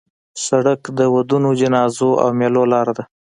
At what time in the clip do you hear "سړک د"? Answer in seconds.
0.45-0.99